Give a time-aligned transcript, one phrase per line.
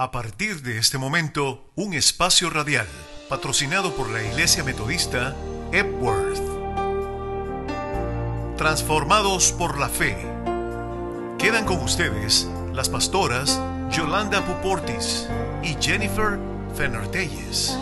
[0.00, 2.86] A partir de este momento, un espacio radial
[3.28, 5.36] patrocinado por la Iglesia Metodista
[5.72, 6.40] Epworth.
[8.56, 10.16] Transformados por la fe.
[11.38, 13.60] Quedan con ustedes las pastoras
[13.90, 15.28] Yolanda Puportis
[15.62, 16.38] y Jennifer
[16.74, 17.76] Fenertelles.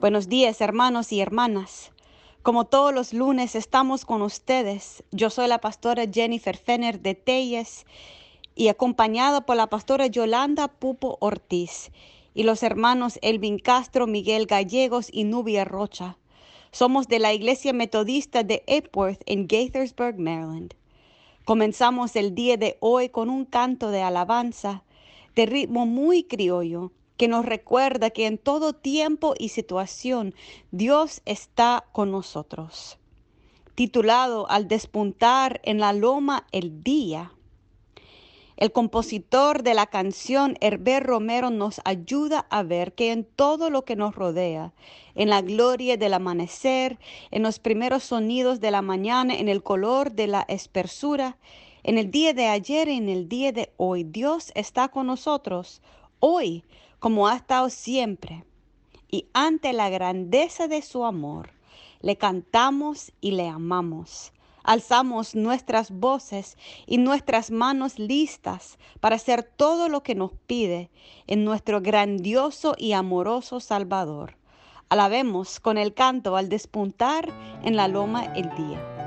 [0.00, 1.92] Buenos días, hermanos y hermanas.
[2.42, 5.04] Como todos los lunes estamos con ustedes.
[5.10, 7.84] Yo soy la pastora Jennifer Fenner de Telles
[8.54, 11.92] y acompañada por la pastora Yolanda Pupo Ortiz
[12.32, 16.16] y los hermanos Elvin Castro, Miguel Gallegos y Nubia Rocha.
[16.72, 20.72] Somos de la Iglesia Metodista de Epworth en Gaithersburg, Maryland.
[21.44, 24.82] Comenzamos el día de hoy con un canto de alabanza
[25.34, 30.34] de ritmo muy criollo que nos recuerda que en todo tiempo y situación
[30.70, 32.96] Dios está con nosotros.
[33.74, 37.34] Titulado Al despuntar en la loma el día.
[38.56, 43.84] El compositor de la canción Herbert Romero nos ayuda a ver que en todo lo
[43.84, 44.72] que nos rodea,
[45.14, 46.98] en la gloria del amanecer,
[47.30, 51.36] en los primeros sonidos de la mañana, en el color de la espersura,
[51.82, 55.82] en el día de ayer y en el día de hoy, Dios está con nosotros,
[56.18, 56.64] hoy
[57.00, 58.44] como ha estado siempre.
[59.08, 61.50] Y ante la grandeza de su amor,
[62.00, 64.32] le cantamos y le amamos.
[64.62, 66.56] Alzamos nuestras voces
[66.86, 70.90] y nuestras manos listas para hacer todo lo que nos pide
[71.26, 74.36] en nuestro grandioso y amoroso Salvador.
[74.90, 77.32] Alabemos con el canto al despuntar
[77.64, 78.99] en la loma el día.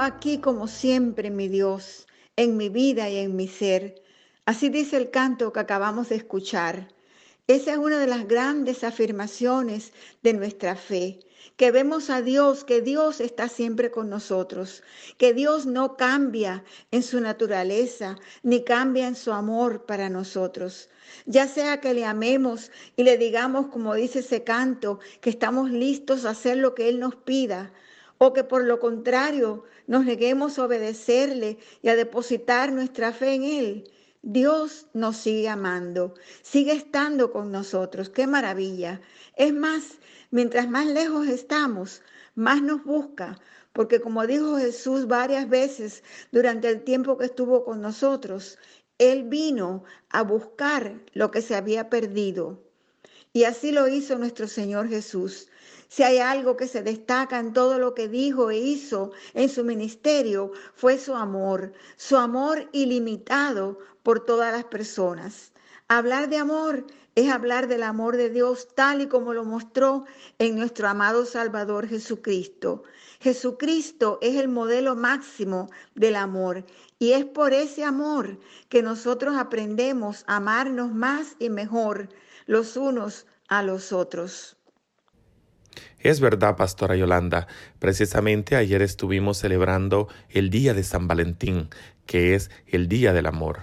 [0.00, 2.06] Aquí como siempre, mi Dios,
[2.36, 4.02] en mi vida y en mi ser.
[4.46, 6.88] Así dice el canto que acabamos de escuchar.
[7.46, 9.92] Esa es una de las grandes afirmaciones
[10.22, 11.20] de nuestra fe,
[11.56, 14.82] que vemos a Dios, que Dios está siempre con nosotros,
[15.18, 20.88] que Dios no cambia en su naturaleza, ni cambia en su amor para nosotros.
[21.26, 26.24] Ya sea que le amemos y le digamos, como dice ese canto, que estamos listos
[26.24, 27.72] a hacer lo que Él nos pida,
[28.22, 33.44] o que por lo contrario nos neguemos a obedecerle y a depositar nuestra fe en
[33.44, 33.90] Él.
[34.20, 36.12] Dios nos sigue amando,
[36.42, 38.10] sigue estando con nosotros.
[38.10, 39.00] Qué maravilla.
[39.36, 39.98] Es más,
[40.30, 42.02] mientras más lejos estamos,
[42.34, 43.40] más nos busca,
[43.72, 48.58] porque como dijo Jesús varias veces durante el tiempo que estuvo con nosotros,
[48.98, 52.62] Él vino a buscar lo que se había perdido.
[53.32, 55.48] Y así lo hizo nuestro Señor Jesús.
[55.90, 59.64] Si hay algo que se destaca en todo lo que dijo e hizo en su
[59.64, 65.52] ministerio, fue su amor, su amor ilimitado por todas las personas.
[65.88, 70.04] Hablar de amor es hablar del amor de Dios tal y como lo mostró
[70.38, 72.84] en nuestro amado Salvador Jesucristo.
[73.18, 76.64] Jesucristo es el modelo máximo del amor
[77.00, 78.38] y es por ese amor
[78.68, 82.10] que nosotros aprendemos a amarnos más y mejor
[82.46, 84.56] los unos a los otros.
[86.02, 87.46] Es verdad, Pastora Yolanda.
[87.78, 91.68] Precisamente ayer estuvimos celebrando el Día de San Valentín,
[92.06, 93.60] que es el Día del Amor.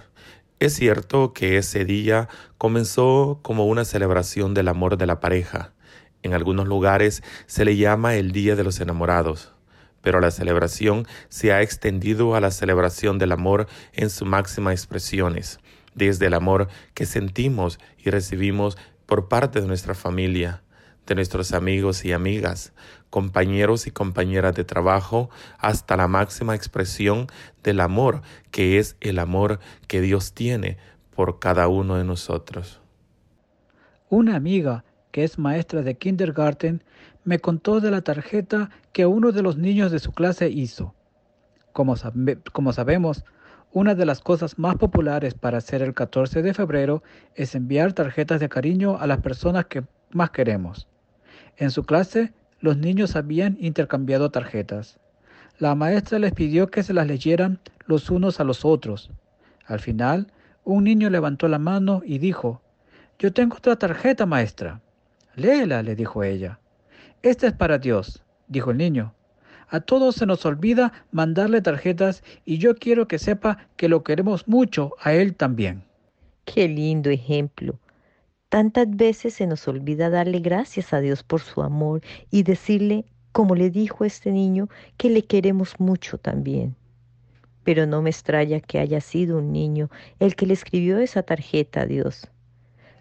[0.60, 2.30] Es cierto que ese día
[2.60, 5.74] comenzó como una celebración del amor de la pareja.
[6.22, 9.54] En algunos lugares se le llama el Día de los Enamorados,
[10.02, 15.60] pero la celebración se ha extendido a la celebración del amor en sus máximas expresiones,
[15.96, 20.62] desde el amor que sentimos y recibimos por parte de nuestra familia,
[21.08, 22.74] de nuestros amigos y amigas,
[23.10, 27.28] compañeros y compañeras de trabajo, hasta la máxima expresión
[27.64, 28.22] del amor,
[28.52, 30.78] que es el amor que Dios tiene
[31.16, 32.82] por cada uno de nosotros.
[34.10, 36.84] Una amiga que es maestra de kindergarten
[37.24, 40.94] me contó de la tarjeta que uno de los niños de su clase hizo.
[41.74, 41.96] Como,
[42.54, 43.26] como sabemos,
[43.72, 47.04] una de las cosas más populares para hacer el 14 de febrero
[47.36, 50.88] es enviar tarjetas de cariño a las personas que más queremos.
[51.58, 55.00] En su clase, los niños habían intercambiado tarjetas.
[55.60, 59.10] La maestra les pidió que se las leyeran los unos a los otros.
[59.66, 60.32] Al final,
[60.64, 62.62] un niño levantó la mano y dijo,
[63.18, 64.82] Yo tengo otra tarjeta, maestra.
[65.36, 66.60] Léela, le dijo ella.
[67.24, 69.14] Esta es para Dios, dijo el niño.
[69.70, 74.48] A todos se nos olvida mandarle tarjetas y yo quiero que sepa que lo queremos
[74.48, 75.84] mucho a él también.
[76.46, 77.80] Qué lindo ejemplo.
[78.50, 82.02] Tantas veces se nos olvida darle gracias a Dios por su amor
[82.32, 86.76] y decirle, como le dijo este niño, que le queremos mucho también.
[87.66, 89.90] Pero no me extraña que haya sido un niño
[90.20, 92.30] el que le escribió esa tarjeta a Dios.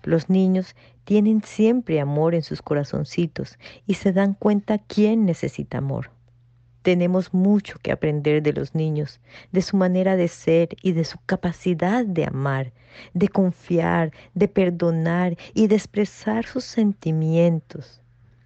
[0.03, 3.57] Los niños tienen siempre amor en sus corazoncitos
[3.87, 6.11] y se dan cuenta quién necesita amor.
[6.87, 9.19] Tenemos mucho que aprender de los niños,
[9.51, 12.71] de su manera de ser y de su capacidad de amar,
[13.13, 18.01] de confiar, de perdonar y de expresar sus sentimientos.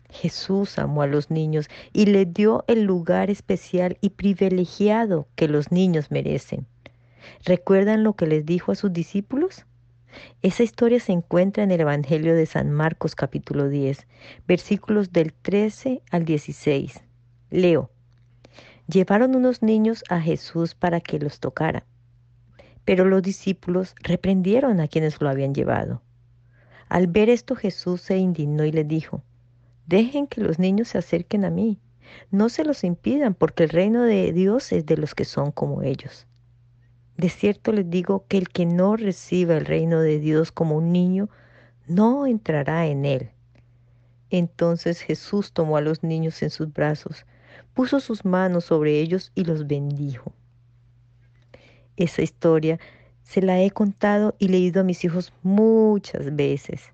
[0.09, 5.71] Jesús amó a los niños y le dio el lugar especial y privilegiado que los
[5.71, 6.67] niños merecen.
[7.45, 9.67] ¿Recuerdan lo que les dijo a sus discípulos?
[10.41, 14.07] Esa historia se encuentra en el Evangelio de San Marcos capítulo 10,
[14.49, 17.03] versículos del 13 al 16.
[17.51, 17.91] Leo.
[18.91, 21.85] Llevaron unos niños a Jesús para que los tocara,
[22.85, 26.03] pero los discípulos reprendieron a quienes lo habían llevado.
[26.89, 29.23] Al ver esto Jesús se indignó y les dijo,
[29.87, 31.79] Dejen que los niños se acerquen a mí,
[32.33, 35.83] no se los impidan, porque el reino de Dios es de los que son como
[35.83, 36.27] ellos.
[37.17, 40.91] De cierto les digo que el que no reciba el reino de Dios como un
[40.91, 41.29] niño,
[41.87, 43.31] no entrará en él.
[44.31, 47.25] Entonces Jesús tomó a los niños en sus brazos,
[47.75, 50.33] puso sus manos sobre ellos y los bendijo.
[51.97, 52.79] Esa historia
[53.23, 56.93] se la he contado y leído a mis hijos muchas veces.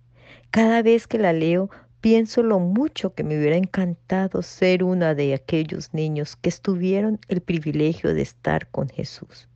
[0.51, 5.35] Cada vez que la leo, pienso lo mucho que me hubiera encantado ser una de
[5.35, 9.49] aquellos niños que estuvieron el privilegio de estar con Jesús.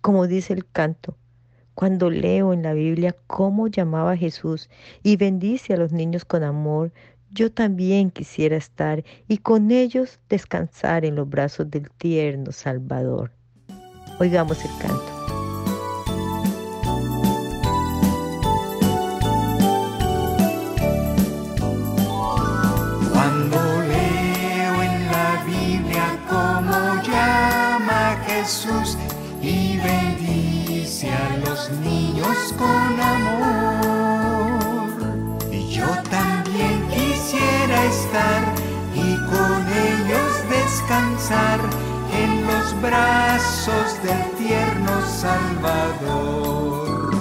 [0.00, 1.16] Como dice el canto,
[1.74, 4.68] cuando leo en la Biblia cómo llamaba a Jesús
[5.02, 6.92] y bendice a los niños con amor,
[7.32, 13.32] yo también quisiera estar y con ellos descansar en los brazos del tierno Salvador.
[14.18, 15.11] Oigamos el canto.
[42.82, 47.14] Brazos del tierno Salvador.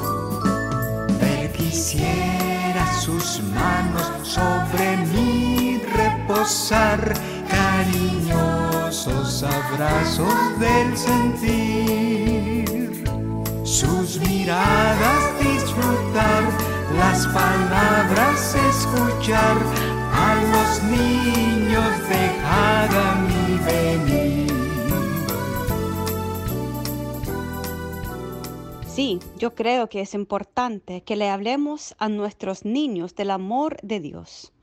[1.21, 7.13] Él quisiera sus manos sobre mí reposar,
[7.47, 13.03] cariñosos abrazos del sentir,
[13.63, 16.43] sus miradas disfrutar,
[16.97, 19.57] las palabras escuchar,
[20.13, 24.20] a los niños dejar a mí venir.
[29.01, 33.99] Sí, yo creo que es importante que le hablemos a nuestros niños del amor de
[33.99, 34.53] Dios,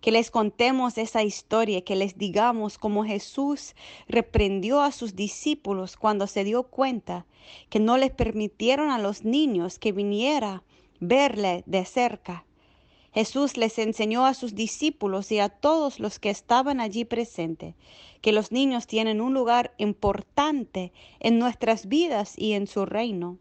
[0.00, 3.74] que les contemos esa historia, que les digamos cómo Jesús
[4.08, 7.26] reprendió a sus discípulos cuando se dio cuenta
[7.68, 10.62] que no les permitieron a los niños que viniera
[10.98, 12.46] verle de cerca.
[13.12, 17.74] Jesús les enseñó a sus discípulos y a todos los que estaban allí presentes
[18.22, 23.36] que los niños tienen un lugar importante en nuestras vidas y en su reino.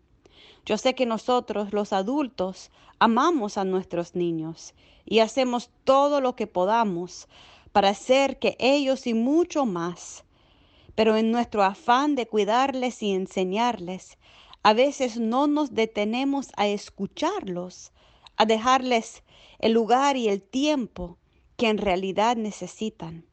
[0.68, 4.74] Yo sé que nosotros, los adultos, amamos a nuestros niños
[5.06, 7.30] y hacemos todo lo que podamos
[7.72, 10.26] para hacer que ellos y mucho más.
[10.94, 14.18] Pero en nuestro afán de cuidarles y enseñarles,
[14.62, 17.94] a veces no nos detenemos a escucharlos,
[18.36, 19.24] a dejarles
[19.60, 21.18] el lugar y el tiempo
[21.56, 23.27] que en realidad necesitan.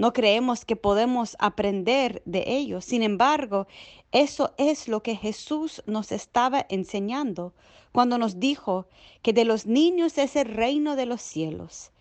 [0.00, 2.86] No creemos que podemos aprender de ellos.
[2.86, 3.66] Sin embargo,
[4.12, 7.52] eso es lo que Jesús nos estaba enseñando
[7.92, 8.86] cuando nos dijo
[9.20, 11.92] que de los niños es el reino de los cielos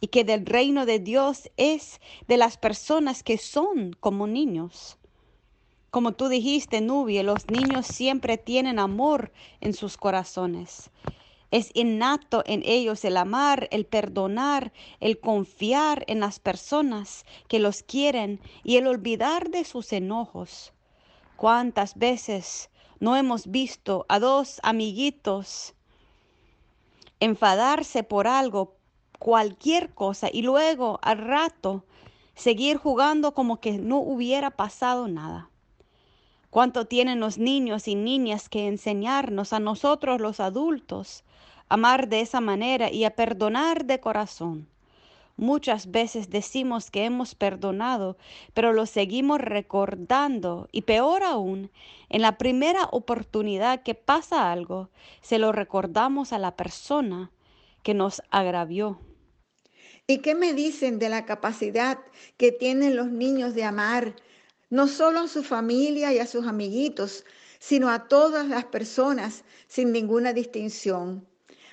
[0.00, 4.96] y que del reino de Dios es de las personas que son como niños.
[5.90, 10.92] Como tú dijiste, Nubia, los niños siempre tienen amor en sus corazones.
[11.50, 17.82] Es innato en ellos el amar, el perdonar, el confiar en las personas que los
[17.82, 20.74] quieren y el olvidar de sus enojos.
[21.36, 25.74] ¿Cuántas veces no hemos visto a dos amiguitos
[27.20, 28.76] enfadarse por algo,
[29.18, 31.84] cualquier cosa, y luego al rato
[32.34, 35.50] seguir jugando como que no hubiera pasado nada?
[36.50, 41.24] ¿Cuánto tienen los niños y niñas que enseñarnos a nosotros los adultos
[41.68, 44.68] amar de esa manera y a perdonar de corazón.
[45.36, 48.16] Muchas veces decimos que hemos perdonado,
[48.54, 51.70] pero lo seguimos recordando y peor aún,
[52.08, 54.90] en la primera oportunidad que pasa algo,
[55.20, 57.30] se lo recordamos a la persona
[57.84, 58.98] que nos agravió.
[60.08, 61.98] ¿Y qué me dicen de la capacidad
[62.36, 64.16] que tienen los niños de amar
[64.70, 67.24] no solo a su familia y a sus amiguitos,
[67.58, 71.26] sino a todas las personas sin ninguna distinción?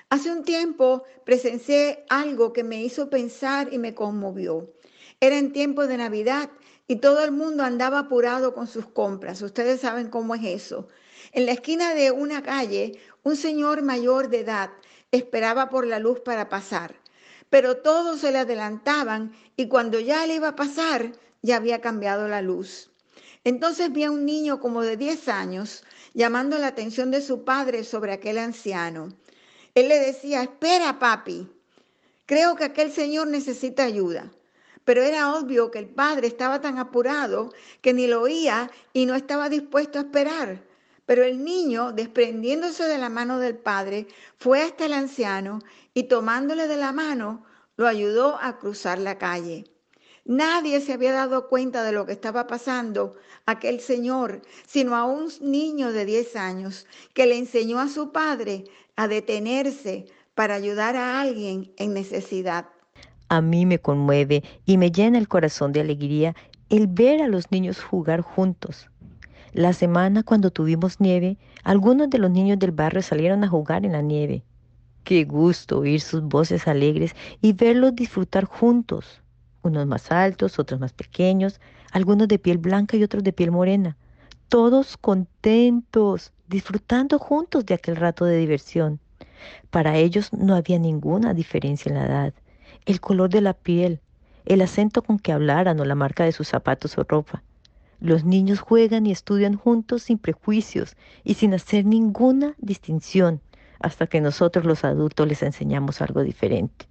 [0.08, 4.72] Hace un tiempo presencié algo que me hizo pensar y me conmovió.
[5.20, 6.50] Era en tiempo de Navidad
[6.86, 9.42] y todo el mundo andaba apurado con sus compras.
[9.42, 10.88] Ustedes saben cómo es eso.
[11.32, 14.70] En la esquina de una calle, un señor mayor de edad
[15.10, 16.94] esperaba por la luz para pasar,
[17.50, 21.12] pero todos se le adelantaban y cuando ya le iba a pasar,
[21.42, 22.90] ya había cambiado la luz.
[23.44, 25.84] Entonces vi a un niño como de 10 años
[26.14, 29.12] llamando la atención de su padre sobre aquel anciano.
[29.74, 31.48] Él le decía, espera papi,
[32.26, 34.32] creo que aquel señor necesita ayuda.
[34.84, 39.14] Pero era obvio que el padre estaba tan apurado que ni lo oía y no
[39.14, 40.65] estaba dispuesto a esperar.
[41.06, 45.60] Pero el niño, desprendiéndose de la mano del padre, fue hasta el anciano
[45.94, 47.44] y tomándole de la mano,
[47.76, 49.64] lo ayudó a cruzar la calle.
[50.24, 53.14] Nadie se había dado cuenta de lo que estaba pasando
[53.46, 58.64] aquel señor, sino a un niño de 10 años que le enseñó a su padre
[58.96, 62.66] a detenerse para ayudar a alguien en necesidad.
[63.28, 66.34] A mí me conmueve y me llena el corazón de alegría
[66.70, 68.90] el ver a los niños jugar juntos.
[69.56, 73.92] La semana cuando tuvimos nieve, algunos de los niños del barrio salieron a jugar en
[73.92, 74.44] la nieve.
[75.02, 79.22] Qué gusto oír sus voces alegres y verlos disfrutar juntos,
[79.62, 81.58] unos más altos, otros más pequeños,
[81.90, 83.96] algunos de piel blanca y otros de piel morena,
[84.50, 89.00] todos contentos, disfrutando juntos de aquel rato de diversión.
[89.70, 92.34] Para ellos no había ninguna diferencia en la edad,
[92.84, 94.02] el color de la piel,
[94.44, 97.42] el acento con que hablaran o la marca de sus zapatos o ropa.
[98.00, 103.40] Los niños juegan y estudian juntos sin prejuicios y sin hacer ninguna distinción
[103.80, 106.86] hasta que nosotros los adultos les enseñamos algo diferente.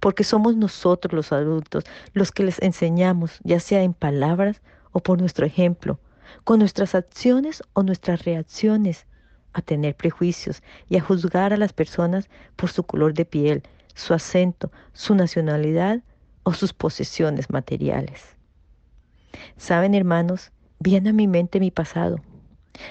[0.00, 4.60] Porque somos nosotros los adultos los que les enseñamos, ya sea en palabras
[4.92, 5.98] o por nuestro ejemplo,
[6.44, 9.06] con nuestras acciones o nuestras reacciones,
[9.54, 13.62] a tener prejuicios y a juzgar a las personas por su color de piel,
[13.94, 16.00] su acento, su nacionalidad
[16.42, 18.36] o sus posesiones materiales.
[19.56, 22.16] Saben, hermanos, viene a mi mente mi pasado.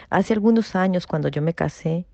[0.09, 2.05] Hace algunos años, cuando yo me casé,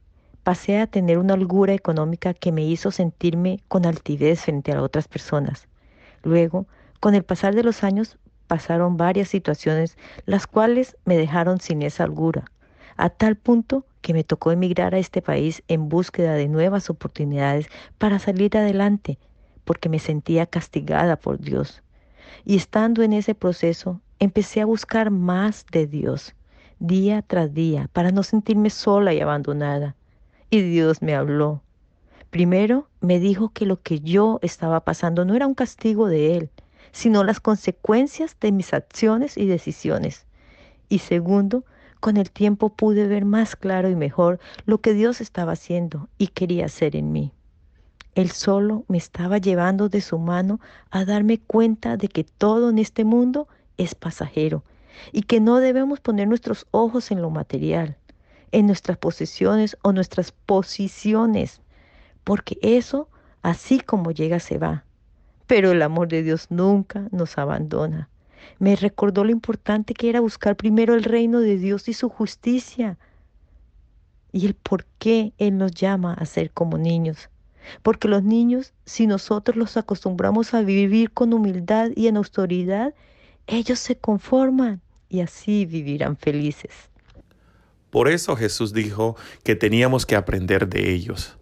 [0.44, 5.08] pasé a tener una holgura económica que me hizo sentirme con altivez frente a otras
[5.08, 5.68] personas.
[6.24, 6.68] Luego,
[7.00, 8.18] con el pasar de los años,
[8.48, 12.46] pasaron varias situaciones las cuales me dejaron sin esa holgura,
[12.96, 17.68] a tal punto que me tocó emigrar a este país en búsqueda de nuevas oportunidades
[17.98, 19.20] para salir adelante,
[19.66, 21.84] porque me sentía castigada por Dios.
[22.46, 26.34] Y estando en ese proceso, empecé a buscar más de Dios.
[26.80, 29.96] día tras día para no sentirme sola y abandonada.
[30.50, 31.62] Y Dios me habló.
[32.30, 36.50] Primero me dijo que lo que yo estaba pasando no era un castigo de Él,
[36.92, 40.26] sino las consecuencias de mis acciones y decisiones.
[40.90, 41.64] Y segundo,
[42.00, 46.28] con el tiempo pude ver más claro y mejor lo que Dios estaba haciendo y
[46.28, 47.32] quería hacer en mí.
[48.14, 50.60] Él solo me estaba llevando de su mano
[50.90, 53.48] a darme cuenta de que todo en este mundo
[53.78, 54.64] es pasajero
[55.12, 57.98] y que no debemos poner nuestros ojos en lo material,
[58.52, 61.62] en nuestras posesiones o nuestras posiciones,
[62.24, 63.10] porque eso,
[63.42, 64.84] así como llega, se va.
[65.46, 68.10] Pero el amor de Dios nunca nos abandona.
[68.60, 72.98] Me recordó lo importante que era buscar primero el reino de Dios y su justicia
[74.32, 77.30] y el por qué Él nos llama a ser como niños.
[77.84, 82.94] Porque los niños, si nosotros los acostumbramos a vivir con humildad y en autoridad,
[83.48, 86.90] ellos se conforman y así vivirán felices.
[87.90, 91.38] Por eso Jesús dijo que teníamos que aprender de ellos,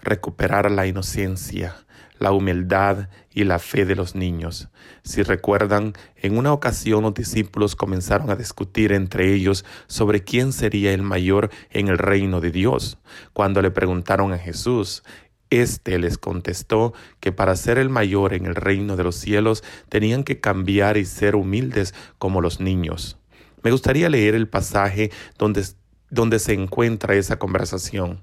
[0.00, 1.74] recuperar la inocencia,
[2.18, 4.68] la humildad y la fe de los niños.
[5.02, 10.92] Si recuerdan, en una ocasión los discípulos comenzaron a discutir entre ellos sobre quién sería
[10.92, 12.98] el mayor en el reino de Dios.
[13.32, 15.02] Cuando le preguntaron a Jesús,
[15.50, 20.24] este les contestó que para ser el mayor en el reino de los cielos tenían
[20.24, 23.18] que cambiar y ser humildes como los niños.
[23.62, 25.64] Me gustaría leer el pasaje donde,
[26.10, 28.22] donde se encuentra esa conversación.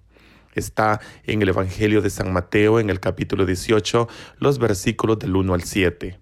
[0.53, 4.07] Está en el Evangelio de San Mateo en el capítulo 18,
[4.39, 6.19] los versículos del 1 al 7.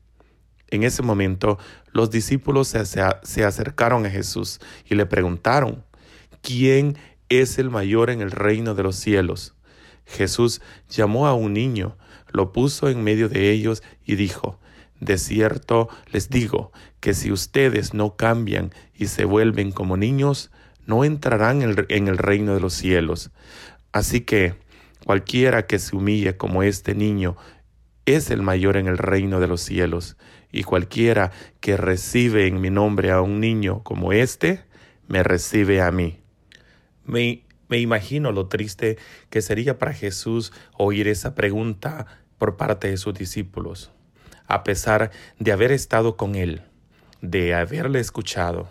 [0.71, 1.59] En ese momento
[1.91, 5.83] los discípulos se, se acercaron a Jesús y le preguntaron,
[6.41, 6.97] ¿quién
[7.29, 9.53] es el mayor en el reino de los cielos?
[10.05, 11.97] Jesús llamó a un niño,
[12.31, 14.59] lo puso en medio de ellos y dijo,
[14.99, 20.51] De cierto les digo que si ustedes no cambian y se vuelven como niños,
[20.85, 23.31] no entrarán en el reino de los cielos.
[23.91, 24.55] Así que
[25.05, 27.37] cualquiera que se humille como este niño
[28.05, 30.17] es el mayor en el reino de los cielos,
[30.51, 34.63] y cualquiera que recibe en mi nombre a un niño como este,
[35.07, 36.19] me recibe a mí.
[37.05, 38.99] Me, me imagino lo triste
[39.31, 42.05] que sería para Jesús oír esa pregunta
[42.37, 43.89] por parte de sus discípulos,
[44.45, 45.09] a pesar
[45.39, 46.61] de haber estado con Él,
[47.21, 48.69] de haberle escuchado,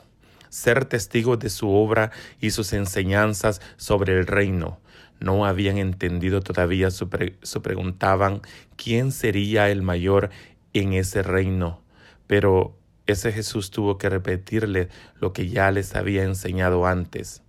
[0.50, 4.78] ser testigo de su obra y sus enseñanzas sobre el reino.
[5.18, 8.40] No habían entendido todavía, se preguntaban
[8.76, 10.30] quién sería el mayor
[10.74, 11.82] en ese reino.
[12.28, 17.42] Pero ese Jesús tuvo que repetirle lo que ya les había enseñado antes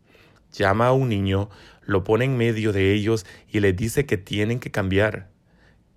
[0.54, 1.50] llama a un niño,
[1.82, 5.30] lo pone en medio de ellos y le dice que tienen que cambiar,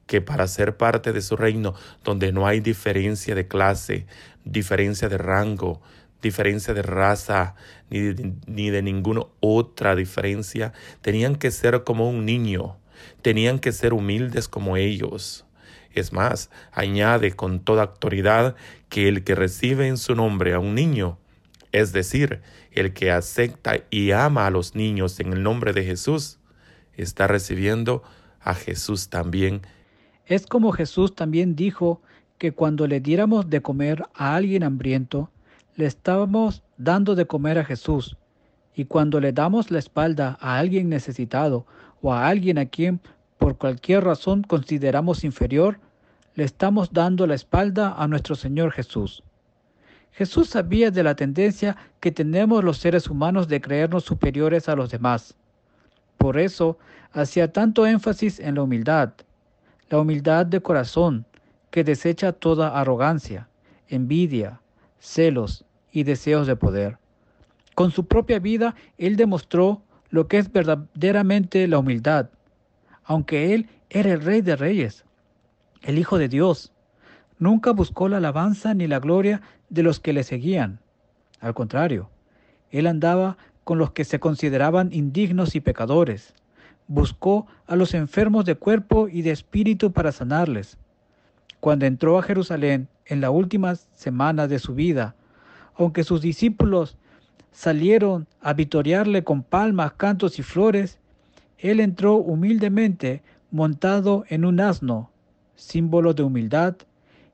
[0.07, 4.07] que para ser parte de su reino, donde no hay diferencia de clase,
[4.45, 5.81] diferencia de rango,
[6.23, 7.55] diferencia de raza,
[7.91, 12.77] ni de, ni de ninguna otra diferencia, tenían que ser como un niño,
[13.23, 15.45] tenían que ser humildes como ellos.
[15.93, 18.55] Es más, añade con toda autoridad
[18.89, 21.19] que el que recibe en su nombre a un niño,
[21.73, 22.41] es decir,
[22.73, 26.39] el que acepta y ama a los niños en el nombre de Jesús,
[26.95, 28.03] está recibiendo
[28.41, 29.63] a Jesús también.
[30.27, 32.01] Es como Jesús también dijo
[32.39, 35.31] que cuando le diéramos de comer a alguien hambriento,
[35.77, 38.17] le estábamos dando de comer a Jesús.
[38.75, 41.67] Y cuando le damos la espalda a alguien necesitado
[42.03, 43.01] o a alguien a quien
[43.39, 45.79] por cualquier razón consideramos inferior,
[46.35, 49.23] le estamos dando la espalda a nuestro Señor Jesús.
[50.17, 54.91] Jesús sabía de la tendencia que tenemos los seres humanos de creernos superiores a los
[54.91, 55.35] demás.
[56.17, 56.79] Por eso
[57.13, 59.13] hacía tanto énfasis en la humildad,
[59.91, 61.27] la humildad de corazón
[61.71, 63.47] que desecha toda arrogancia,
[63.89, 64.63] envidia,
[64.99, 66.97] celos y deseos de poder.
[67.75, 72.31] Con su propia vida, Él demostró lo que es verdaderamente la humildad,
[73.05, 75.05] aunque Él era el Rey de Reyes,
[75.83, 76.73] el Hijo de Dios.
[77.39, 80.81] Nunca buscó la alabanza ni la gloria de los que le seguían.
[81.41, 82.11] Al contrario,
[82.71, 86.35] él andaba con los que se consideraban indignos y pecadores.
[86.89, 90.79] Buscó a los enfermos de cuerpo y de espíritu para sanarles.
[91.61, 95.17] Cuando entró a Jerusalén en la última semana de su vida,
[95.75, 96.97] aunque sus discípulos
[97.51, 100.99] salieron a vitoriarle con palmas, cantos y flores,
[101.59, 105.11] él entró humildemente montado en un asno,
[105.55, 106.77] símbolo de humildad,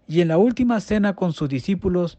[0.06, 2.18] y en la última cena con sus discípulos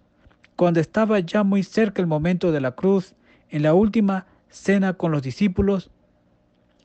[0.56, 3.16] cuando estaba ya muy cerca el momento de la cruz,
[3.50, 5.92] en la última cena con los discípulos,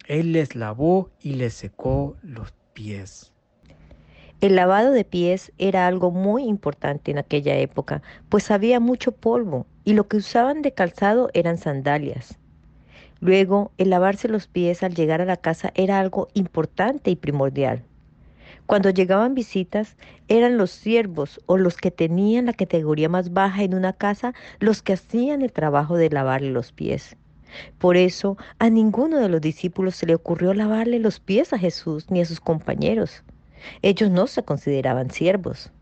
[0.07, 3.33] Él les lavó y les secó los pies.
[4.41, 9.67] El lavado de pies era algo muy importante en aquella época, pues había mucho polvo
[9.85, 12.39] y lo que usaban de calzado eran sandalias.
[13.21, 17.83] Luego, el lavarse los pies al llegar a la casa era algo importante y primordial.
[18.69, 19.97] Cuando llegaban visitas,
[20.29, 24.83] eran los siervos o los que tenían la categoría más baja en una casa los
[24.83, 27.17] que hacían el trabajo de lavarle los pies.
[27.79, 32.11] Por eso a ninguno de los discípulos se le ocurrió lavarle los pies a Jesús
[32.11, 33.23] ni a sus compañeros.
[33.81, 35.73] Ellos no se consideraban siervos.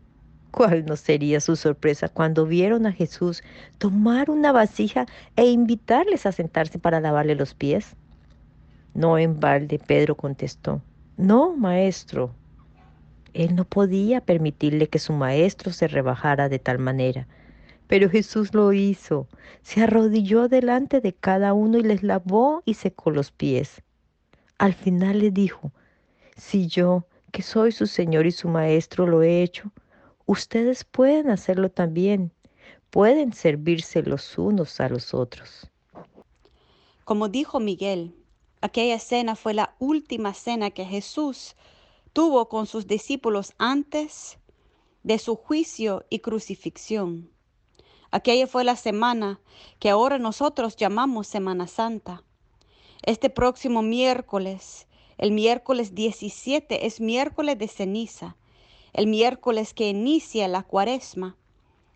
[0.51, 3.43] ¿Cuál no sería su sorpresa cuando vieron a Jesús
[3.79, 7.97] tomar una vasija e invitarles a sentarse para lavarle los pies?
[8.93, 10.81] No en balde, Pedro contestó.
[11.17, 12.31] No, maestro.
[13.37, 17.27] Él no podía permitirle que su maestro se rebajara de tal manera.
[17.85, 19.27] Pero Jesús lo hizo.
[19.61, 23.83] Se arrodilló delante de cada uno y les lavó y secó los pies.
[24.57, 25.71] Al final le dijo,
[26.35, 29.71] si yo, que soy su Señor y su Maestro, lo he hecho,
[30.25, 32.31] ustedes pueden hacerlo también.
[32.89, 35.69] Pueden servirse los unos a los otros.
[37.05, 38.15] Como dijo Miguel,
[38.61, 41.55] aquella cena fue la última cena que Jesús
[42.17, 44.39] tuvo con sus discípulos antes
[45.03, 47.29] de su juicio y crucifixión.
[48.09, 49.39] Aquella fue la semana
[49.77, 52.23] que ahora nosotros llamamos Semana Santa.
[53.03, 54.87] Este próximo miércoles,
[55.19, 58.35] el miércoles 17, es miércoles de ceniza,
[58.93, 61.37] el miércoles que inicia la cuaresma.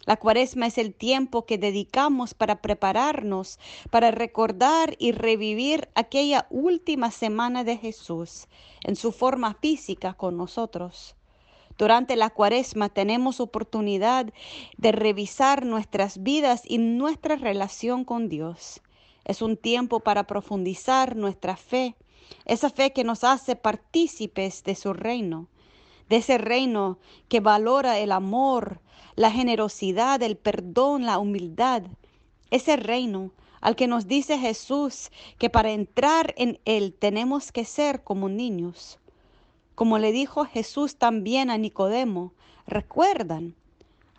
[0.05, 3.59] La cuaresma es el tiempo que dedicamos para prepararnos,
[3.91, 8.47] para recordar y revivir aquella última semana de Jesús
[8.83, 11.15] en su forma física con nosotros.
[11.77, 14.33] Durante la cuaresma tenemos oportunidad
[14.77, 18.81] de revisar nuestras vidas y nuestra relación con Dios.
[19.23, 21.95] Es un tiempo para profundizar nuestra fe,
[22.45, 25.47] esa fe que nos hace partícipes de su reino,
[26.11, 28.81] de ese reino que valora el amor,
[29.15, 31.83] la generosidad, el perdón, la humildad,
[32.49, 38.03] ese reino al que nos dice Jesús que para entrar en él tenemos que ser
[38.03, 38.99] como niños.
[39.73, 42.33] Como le dijo Jesús también a Nicodemo,
[42.67, 43.55] recuerdan,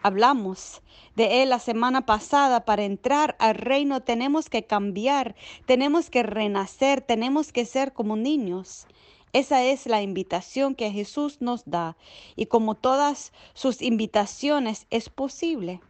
[0.02, 0.80] hablamos
[1.14, 5.34] de él la semana pasada, para entrar al reino tenemos que cambiar,
[5.66, 8.86] tenemos que renacer, tenemos que ser como niños.
[9.32, 11.96] Esa es la invitación que Jesús nos da
[12.36, 15.80] y como todas sus invitaciones es posible.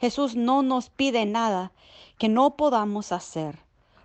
[0.00, 1.72] Jesús no nos pide nada
[2.16, 3.58] que no podamos hacer,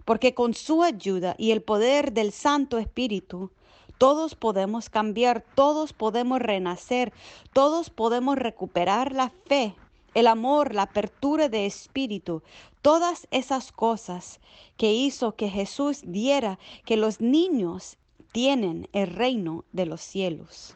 [0.03, 3.49] porque con su ayuda y el poder del Santo Espíritu,
[3.97, 7.13] todos podemos cambiar, todos podemos renacer,
[7.53, 9.73] todos podemos recuperar la fe,
[10.15, 12.43] el amor, la apertura de espíritu,
[12.81, 14.41] todas esas cosas
[14.75, 17.97] que hizo que Jesús diera que los niños
[18.35, 20.75] tienen el reino de los cielos.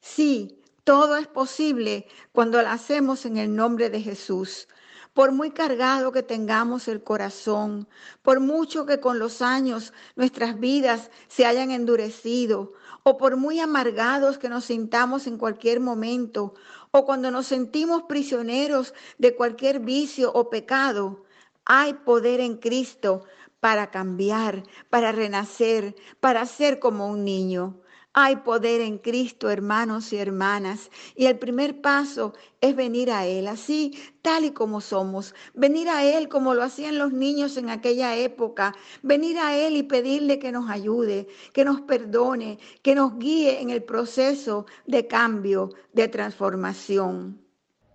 [0.00, 4.66] Sí, todo es posible cuando lo hacemos en el nombre de Jesús.
[5.12, 7.86] Por muy cargado que tengamos el corazón,
[8.22, 14.38] por mucho que con los años nuestras vidas se hayan endurecido, o por muy amargados
[14.38, 16.54] que nos sintamos en cualquier momento,
[16.90, 21.26] o cuando nos sentimos prisioneros de cualquier vicio o pecado,
[21.64, 23.24] hay poder en Cristo
[23.60, 27.80] para cambiar, para renacer, para ser como un niño.
[28.16, 33.48] Hay poder en Cristo, hermanos y hermanas, y el primer paso es venir a Él,
[33.48, 38.16] así tal y como somos, venir a Él como lo hacían los niños en aquella
[38.16, 38.72] época,
[39.02, 43.70] venir a Él y pedirle que nos ayude, que nos perdone, que nos guíe en
[43.70, 47.40] el proceso de cambio, de transformación.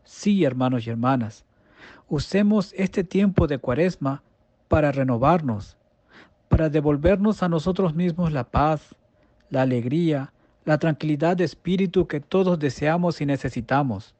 [0.04, 1.46] Sí, hermanos y hermanas,
[2.10, 4.24] usemos este tiempo de cuaresma
[4.68, 5.78] para renovarnos,
[6.48, 8.96] para devolvernos a nosotros mismos la paz,
[9.50, 10.34] la alegría,
[10.66, 14.16] la tranquilidad de espíritu que todos deseamos y necesitamos.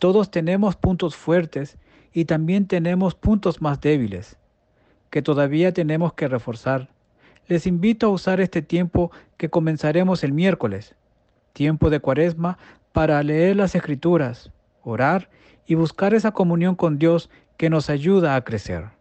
[0.00, 1.78] Todos tenemos puntos fuertes
[2.12, 4.36] y también tenemos puntos más débiles,
[5.10, 6.88] que todavía tenemos que reforzar.
[7.46, 10.94] Les invito a usar este tiempo que comenzaremos el miércoles,
[11.52, 12.58] tiempo de cuaresma,
[12.92, 14.50] para leer las escrituras,
[14.82, 15.28] orar
[15.66, 18.95] y buscar esa comunión con Dios que nos ayuda a crecer.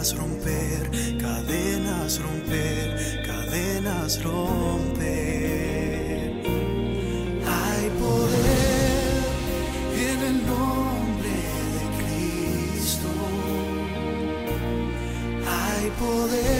[0.00, 5.02] Cadenas romper, cadenas romper, cadenas romper.
[7.46, 9.24] Hay poder
[10.08, 11.36] en el nombre
[11.76, 13.10] de Cristo.
[15.46, 16.59] Hay poder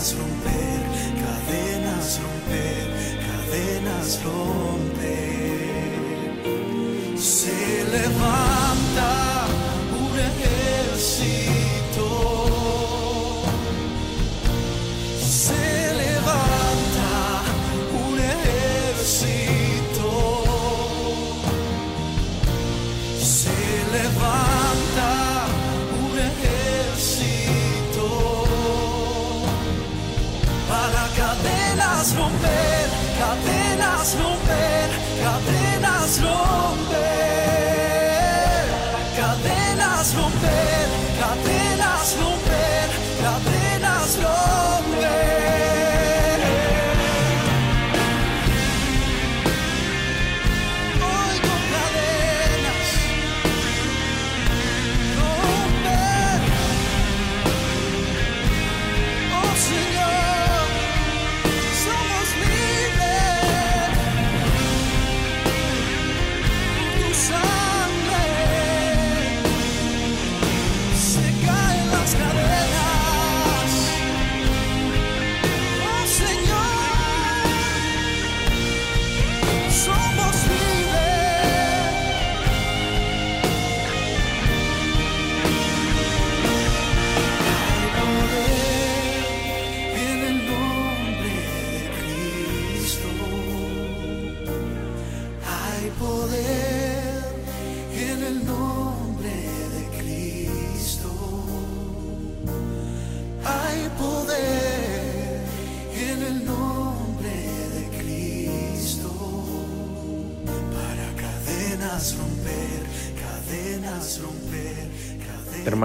[0.00, 0.80] cadenas romper,
[1.20, 2.88] cadenas romper,
[3.20, 5.18] cadenas romper.
[7.18, 8.49] Se levanta
[32.14, 34.88] romper, cadenas romper,
[35.22, 36.89] cadenas romper,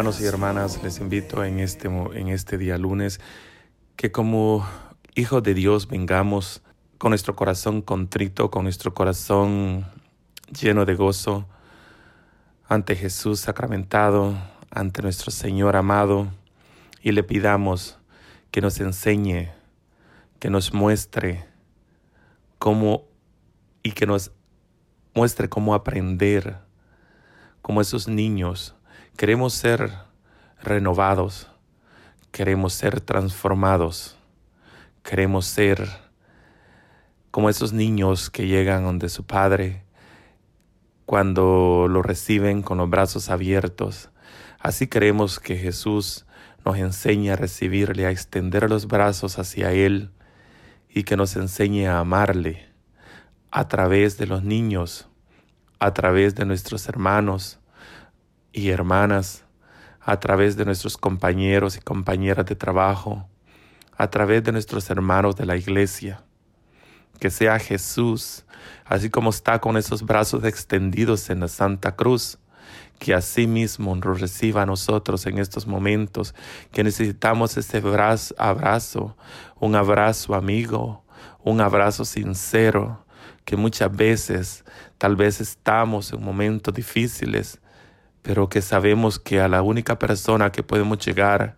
[0.06, 3.20] Hermanos y hermanas, les invito en este, en este día lunes
[3.96, 4.64] que como
[5.16, 6.62] hijos de Dios vengamos
[7.00, 9.84] con nuestro corazón contrito, con nuestro corazón
[10.62, 11.48] lleno de gozo
[12.70, 14.38] ante Jesús sacramentado,
[14.70, 16.28] ante nuestro Señor amado,
[17.02, 17.98] y le pidamos
[18.52, 19.50] que nos enseñe,
[20.38, 21.46] que nos muestre
[22.60, 23.06] cómo
[23.82, 24.32] y que nos
[25.16, 26.60] muestre cómo aprender
[27.64, 28.76] como esos niños.
[29.18, 29.94] Queremos ser
[30.62, 31.48] renovados,
[32.34, 34.18] queremos ser transformados,
[35.04, 35.88] queremos ser
[37.32, 39.84] como esos niños que llegan donde su padre
[41.06, 44.10] cuando lo reciben con los brazos abiertos.
[44.60, 46.26] Así queremos que Jesús
[46.66, 50.12] nos enseñe a recibirle, a extender los brazos hacia Él
[50.90, 52.68] y que nos enseñe a amarle
[53.50, 55.08] a través de los niños,
[55.80, 57.62] a través de nuestros hermanos
[58.56, 59.44] y hermanas,
[60.00, 63.28] a través de nuestros compañeros y compañeras de trabajo,
[63.98, 66.24] a través de nuestros hermanos de la iglesia.
[67.20, 68.46] Que sea Jesús,
[68.86, 72.40] así como está con esos brazos extendidos en la Santa Cruz,
[72.98, 76.34] que así mismo nos reciba a nosotros en estos momentos,
[76.72, 79.18] que necesitamos ese abrazo, abrazo,
[79.60, 81.04] un abrazo amigo,
[81.44, 83.06] un abrazo sincero,
[83.44, 84.64] que muchas veces
[84.98, 87.60] tal vez estamos en momentos difíciles,
[88.26, 91.58] pero que sabemos que a la única persona que podemos llegar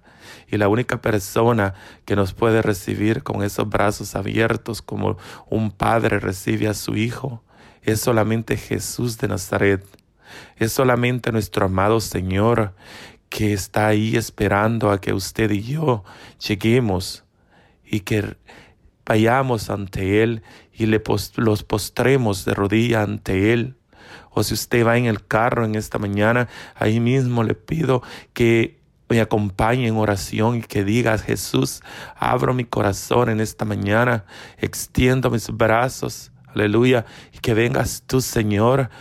[0.49, 5.17] y la única persona que nos puede recibir con esos brazos abiertos como
[5.49, 7.41] un padre recibe a su hijo
[7.84, 9.88] es solamente Jesús de Nazaret.
[10.58, 12.75] Es solamente nuestro amado Señor
[13.30, 16.03] que está ahí esperando a que usted y yo
[16.45, 17.23] lleguemos
[17.86, 18.36] y que
[19.06, 21.01] vayamos ante Él y le
[21.38, 23.76] los postremos de rodilla ante Él
[24.38, 28.78] O si usted va en el carro en esta mañana, ahí mismo le pido que
[29.10, 31.82] me acompañe en oración y que digas, Jesús,
[32.15, 34.26] abro mi corazón en esta mañana,
[34.60, 38.91] extiendo mis brazos, aleluya, y que vengas tú, Señor,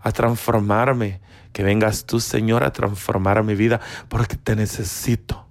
[0.00, 1.20] a transformarme,
[1.52, 5.46] que vengas tú, Señor, a transformar mi vida, porque te necesito.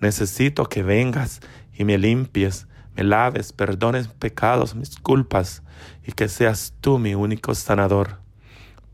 [0.00, 1.42] Necesito que vengas
[1.74, 5.62] y me limpies, me laves, perdones pecados, mis culpas,
[6.04, 8.20] y que seas tú mi único sanador.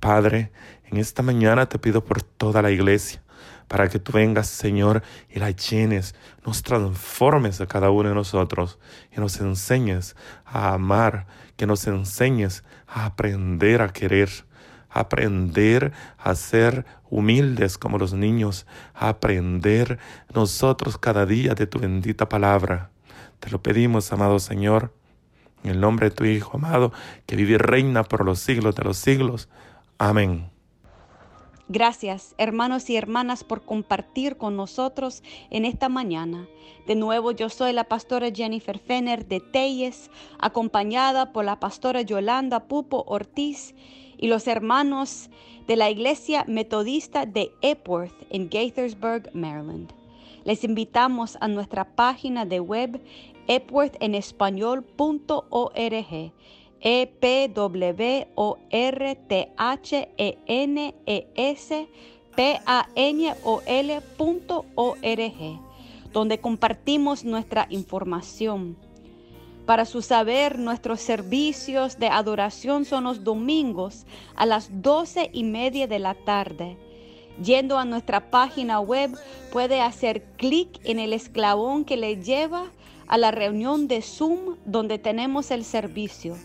[0.00, 0.52] Padre,
[0.84, 3.22] en esta mañana te pido por toda la iglesia,
[3.66, 6.14] para que tú vengas, Señor, y la llenes,
[6.46, 8.78] nos transformes a cada uno de nosotros
[9.14, 14.30] y nos enseñes a amar, que nos enseñes a aprender a querer,
[14.88, 19.98] a aprender a ser humildes como los niños, a aprender
[20.32, 22.90] nosotros cada día de tu bendita palabra.
[23.40, 24.92] Te lo pedimos, amado Señor,
[25.62, 26.92] en el nombre de tu Hijo amado,
[27.26, 29.48] que vive y reina por los siglos de los siglos.
[29.98, 30.50] Amén.
[31.70, 36.48] Gracias, hermanos y hermanas, por compartir con nosotros en esta mañana.
[36.86, 42.68] De nuevo, yo soy la pastora Jennifer Fenner de Telles, acompañada por la pastora Yolanda
[42.68, 43.74] Pupo Ortiz
[44.16, 45.28] y los hermanos
[45.66, 49.97] de la Iglesia Metodista de Epworth en Gaithersburg, Maryland.
[50.48, 53.02] Les invitamos a nuestra página de web
[53.48, 56.32] epworthenespañol.org
[56.80, 57.52] e p
[62.64, 63.60] a n o
[66.14, 68.78] donde compartimos nuestra información.
[69.66, 75.86] Para su saber, nuestros servicios de adoración son los domingos a las doce y media
[75.86, 76.78] de la tarde.
[77.42, 79.16] Yendo a nuestra página web,
[79.52, 82.66] puede hacer clic en el esclavón que le lleva
[83.06, 86.36] a la reunión de Zoom donde tenemos el servicio.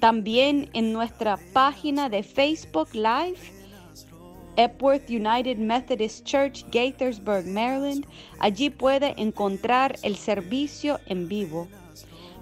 [0.00, 3.38] También en nuestra página de Facebook Live,
[4.56, 8.06] Epworth United Methodist Church, Gaithersburg, Maryland.
[8.40, 11.68] Allí puede encontrar el servicio en vivo.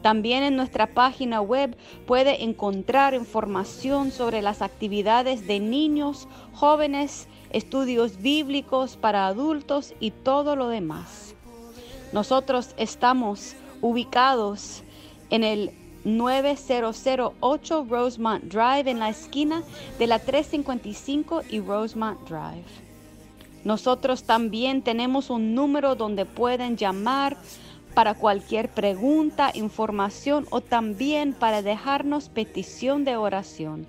[0.00, 8.20] También en nuestra página web puede encontrar información sobre las actividades de niños, jóvenes, estudios
[8.22, 11.35] bíblicos para adultos y todo lo demás.
[12.12, 14.82] Nosotros estamos ubicados
[15.30, 15.72] en el
[16.04, 19.62] 9008 Rosemont Drive en la esquina
[19.98, 22.87] de la 355 y Rosemont Drive.
[23.64, 27.37] Nosotros también tenemos un número donde pueden llamar
[27.94, 33.87] para cualquier pregunta, información o también para dejarnos petición de oración.